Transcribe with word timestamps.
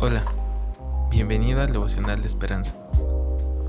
Hola, 0.00 0.22
bienvenido 1.10 1.60
al 1.60 1.72
devocional 1.72 2.20
de 2.20 2.28
esperanza. 2.28 2.72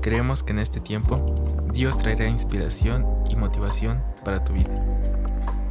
Creemos 0.00 0.44
que 0.44 0.52
en 0.52 0.60
este 0.60 0.78
tiempo 0.78 1.34
Dios 1.72 1.98
traerá 1.98 2.28
inspiración 2.28 3.04
y 3.28 3.34
motivación 3.34 4.00
para 4.24 4.44
tu 4.44 4.52
vida. 4.52 4.80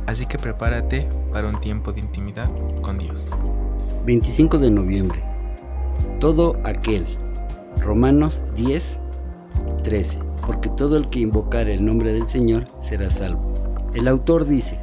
Así 0.05 0.25
que 0.25 0.37
prepárate 0.37 1.07
para 1.31 1.47
un 1.47 1.61
tiempo 1.61 1.93
de 1.93 2.01
intimidad 2.01 2.51
con 2.81 2.97
Dios. 2.97 3.31
25 4.05 4.57
de 4.57 4.69
noviembre. 4.69 5.23
Todo 6.19 6.57
aquel. 6.65 7.07
Romanos 7.77 8.43
10, 8.53 9.01
13. 9.83 10.19
Porque 10.45 10.67
todo 10.71 10.97
el 10.97 11.09
que 11.09 11.21
invocar 11.21 11.69
el 11.69 11.85
nombre 11.85 12.11
del 12.11 12.27
Señor 12.27 12.67
será 12.79 13.09
salvo. 13.09 13.87
El 13.93 14.09
autor 14.09 14.45
dice, 14.45 14.77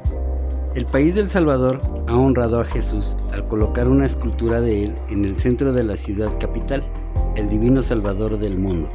el 0.76 0.84
país 0.84 1.14
del 1.14 1.30
Salvador 1.30 1.80
ha 2.06 2.16
honrado 2.16 2.60
a 2.60 2.64
Jesús 2.64 3.16
al 3.32 3.48
colocar 3.48 3.88
una 3.88 4.04
escultura 4.04 4.60
de 4.60 4.84
él 4.84 4.98
en 5.08 5.24
el 5.24 5.38
centro 5.38 5.72
de 5.72 5.82
la 5.82 5.96
ciudad 5.96 6.38
capital, 6.38 6.84
el 7.34 7.48
divino 7.48 7.80
Salvador 7.80 8.38
del 8.38 8.58
mundo. 8.58 8.90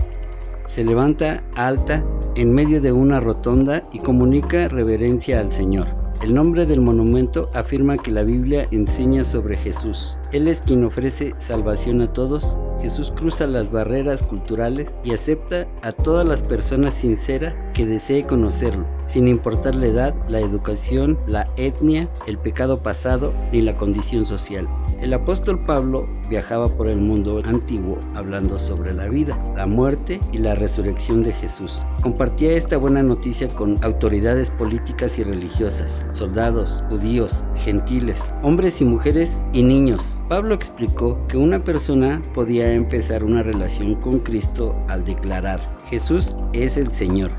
Se 0.63 0.85
levanta 0.85 1.43
alta 1.55 2.05
en 2.35 2.53
medio 2.53 2.81
de 2.81 2.91
una 2.91 3.19
rotonda 3.19 3.89
y 3.91 3.97
comunica 3.97 4.67
reverencia 4.67 5.39
al 5.39 5.51
Señor. 5.51 6.00
El 6.21 6.35
nombre 6.35 6.67
del 6.67 6.81
monumento 6.81 7.49
afirma 7.51 7.97
que 7.97 8.11
la 8.11 8.21
Biblia 8.21 8.67
enseña 8.69 9.23
sobre 9.23 9.57
Jesús. 9.57 10.19
Él 10.31 10.47
es 10.47 10.61
quien 10.61 10.83
ofrece 10.83 11.33
salvación 11.39 12.01
a 12.01 12.13
todos 12.13 12.59
Jesús 12.81 13.11
cruza 13.15 13.45
las 13.45 13.71
barreras 13.71 14.23
culturales 14.23 14.97
y 15.03 15.13
acepta 15.13 15.67
a 15.83 15.91
todas 15.91 16.25
las 16.25 16.41
personas 16.41 16.95
sinceras 16.95 17.53
que 17.73 17.85
desee 17.85 18.25
conocerlo, 18.25 18.87
sin 19.03 19.27
importar 19.27 19.75
la 19.75 19.85
edad, 19.85 20.15
la 20.27 20.39
educación, 20.39 21.19
la 21.27 21.47
etnia, 21.57 22.09
el 22.25 22.39
pecado 22.39 22.81
pasado 22.81 23.33
ni 23.51 23.61
la 23.61 23.77
condición 23.77 24.25
social. 24.25 24.67
El 25.01 25.15
apóstol 25.15 25.57
Pablo 25.65 26.07
viajaba 26.29 26.69
por 26.69 26.87
el 26.87 26.99
mundo 26.99 27.41
antiguo 27.43 27.97
hablando 28.13 28.59
sobre 28.59 28.93
la 28.93 29.07
vida, 29.07 29.41
la 29.55 29.65
muerte 29.65 30.21
y 30.31 30.37
la 30.37 30.53
resurrección 30.53 31.23
de 31.23 31.33
Jesús. 31.33 31.83
Compartía 32.03 32.51
esta 32.51 32.77
buena 32.77 33.01
noticia 33.01 33.49
con 33.49 33.83
autoridades 33.83 34.51
políticas 34.51 35.17
y 35.17 35.23
religiosas, 35.23 36.05
soldados, 36.11 36.83
judíos, 36.87 37.43
gentiles, 37.55 38.31
hombres 38.43 38.79
y 38.79 38.85
mujeres 38.85 39.47
y 39.53 39.63
niños. 39.63 40.23
Pablo 40.29 40.53
explicó 40.53 41.17
que 41.27 41.37
una 41.37 41.63
persona 41.63 42.21
podía 42.35 42.71
empezar 42.71 43.23
una 43.23 43.41
relación 43.41 43.95
con 43.95 44.19
Cristo 44.19 44.75
al 44.87 45.03
declarar, 45.03 45.79
Jesús 45.85 46.37
es 46.53 46.77
el 46.77 46.93
Señor, 46.93 47.31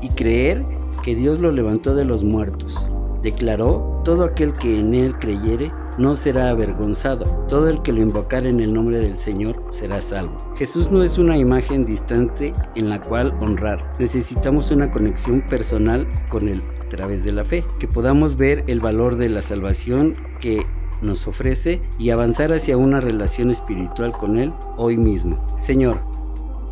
y 0.00 0.08
creer 0.08 0.64
que 1.02 1.14
Dios 1.14 1.40
lo 1.40 1.52
levantó 1.52 1.94
de 1.94 2.06
los 2.06 2.24
muertos. 2.24 2.88
Declaró, 3.20 4.00
todo 4.02 4.24
aquel 4.24 4.54
que 4.54 4.80
en 4.80 4.94
él 4.94 5.16
creyere 5.18 5.70
no 6.02 6.16
será 6.16 6.50
avergonzado. 6.50 7.46
Todo 7.48 7.70
el 7.70 7.80
que 7.80 7.92
lo 7.92 8.02
invocar 8.02 8.44
en 8.44 8.58
el 8.58 8.74
nombre 8.74 8.98
del 8.98 9.16
Señor 9.16 9.62
será 9.68 10.00
salvo. 10.00 10.52
Jesús 10.56 10.90
no 10.90 11.04
es 11.04 11.16
una 11.16 11.38
imagen 11.38 11.84
distante 11.84 12.52
en 12.74 12.90
la 12.90 13.00
cual 13.00 13.32
honrar. 13.40 13.94
Necesitamos 14.00 14.72
una 14.72 14.90
conexión 14.90 15.42
personal 15.42 16.08
con 16.28 16.48
Él 16.48 16.62
a 16.84 16.88
través 16.88 17.24
de 17.24 17.30
la 17.30 17.44
fe, 17.44 17.64
que 17.78 17.86
podamos 17.86 18.36
ver 18.36 18.64
el 18.66 18.80
valor 18.80 19.16
de 19.16 19.28
la 19.28 19.42
salvación 19.42 20.16
que 20.40 20.66
nos 21.00 21.28
ofrece 21.28 21.80
y 21.98 22.10
avanzar 22.10 22.52
hacia 22.52 22.76
una 22.76 23.00
relación 23.00 23.50
espiritual 23.50 24.12
con 24.12 24.36
Él 24.38 24.52
hoy 24.76 24.98
mismo. 24.98 25.54
Señor, 25.56 26.00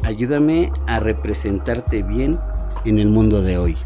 ayúdame 0.02 0.72
a 0.88 0.98
representarte 0.98 2.02
bien 2.02 2.38
en 2.84 2.98
el 2.98 3.08
mundo 3.08 3.42
de 3.42 3.58
hoy. 3.58 3.76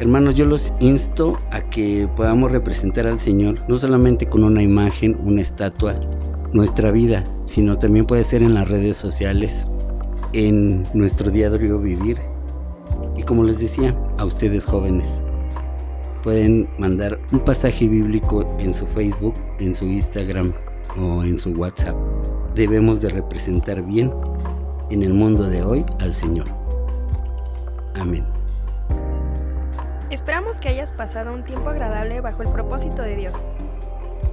Hermanos, 0.00 0.34
yo 0.34 0.44
los 0.44 0.74
insto 0.80 1.38
a 1.52 1.60
que 1.70 2.08
podamos 2.16 2.50
representar 2.50 3.06
al 3.06 3.20
Señor 3.20 3.60
no 3.68 3.78
solamente 3.78 4.26
con 4.26 4.42
una 4.42 4.60
imagen, 4.60 5.16
una 5.24 5.40
estatua, 5.40 5.94
nuestra 6.52 6.90
vida, 6.90 7.24
sino 7.44 7.76
también 7.76 8.04
puede 8.04 8.24
ser 8.24 8.42
en 8.42 8.54
las 8.54 8.68
redes 8.68 8.96
sociales, 8.96 9.66
en 10.32 10.84
nuestro 10.94 11.30
diario 11.30 11.78
vivir. 11.78 12.18
Y 13.16 13.22
como 13.22 13.44
les 13.44 13.60
decía, 13.60 13.96
a 14.18 14.24
ustedes 14.24 14.64
jóvenes, 14.64 15.22
pueden 16.24 16.68
mandar 16.76 17.20
un 17.30 17.44
pasaje 17.44 17.86
bíblico 17.86 18.44
en 18.58 18.72
su 18.72 18.88
Facebook, 18.88 19.34
en 19.60 19.76
su 19.76 19.84
Instagram 19.84 20.52
o 20.98 21.22
en 21.22 21.38
su 21.38 21.52
WhatsApp. 21.52 21.94
Debemos 22.56 23.00
de 23.00 23.10
representar 23.10 23.80
bien 23.82 24.12
en 24.90 25.04
el 25.04 25.14
mundo 25.14 25.44
de 25.44 25.62
hoy 25.62 25.84
al 26.00 26.12
Señor. 26.14 26.46
Amén. 27.94 28.24
Esperamos 30.24 30.56
que 30.56 30.70
hayas 30.70 30.94
pasado 30.94 31.34
un 31.34 31.44
tiempo 31.44 31.68
agradable 31.68 32.22
bajo 32.22 32.40
el 32.40 32.48
propósito 32.48 33.02
de 33.02 33.14
Dios. 33.14 33.34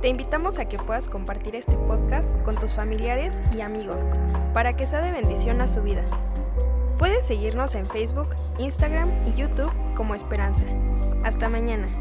Te 0.02 0.07
invitamos 0.07 0.57
a 0.57 0.63
que 0.63 0.78
puedas 0.78 1.09
compartir 1.09 1.53
este 1.53 1.75
podcast 1.75 2.41
con 2.44 2.56
tus 2.56 2.74
familiares 2.74 3.44
y 3.53 3.59
amigos 3.59 4.13
para 4.53 4.78
que 4.78 4.88
sea 4.88 5.01
de 5.01 5.12
bendición 5.12 5.59
a 5.59 5.68
su 5.68 5.81
vida. 5.81 6.06
Puedes 6.97 7.28
seguirnos 7.28 7.75
en 7.75 7.90
Facebook, 7.90 8.30
Instagram 8.57 9.12
y 9.28 9.34
YouTube 9.34 9.74
como 9.94 10.16
Esperanza. 10.16 10.63
Hasta 11.25 11.50
mañana. 11.50 12.00